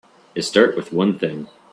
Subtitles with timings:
[0.33, 1.47] It start with one thing.